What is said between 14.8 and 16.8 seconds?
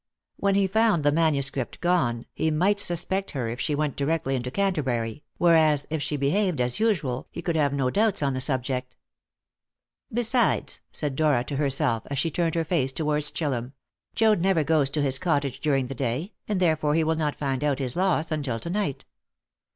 to his cottage during the day, and